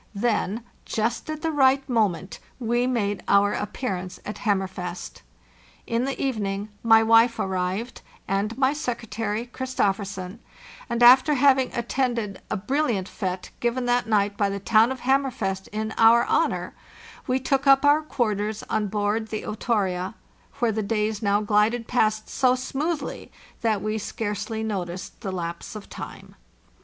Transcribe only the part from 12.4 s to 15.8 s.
a brillant fete given that night by the town of Hammerfest